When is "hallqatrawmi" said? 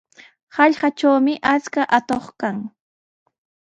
0.55-1.33